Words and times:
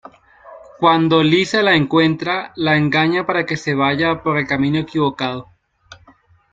Cuando 0.79 1.21
Lisa 1.21 1.61
la 1.61 1.75
encuentra, 1.75 2.53
la 2.55 2.75
engaña 2.75 3.27
para 3.27 3.45
que 3.45 3.55
se 3.55 3.75
vaya 3.75 4.23
por 4.23 4.39
el 4.39 4.47
camino 4.47 4.79
equivocado. 4.79 5.49